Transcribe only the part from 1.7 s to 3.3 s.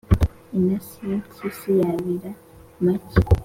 yabira maka.